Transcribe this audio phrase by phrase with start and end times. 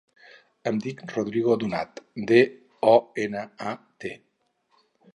[0.71, 2.03] Em dic Rodrigo Donat:
[2.33, 2.41] de,
[2.95, 4.17] o, ena, a, te.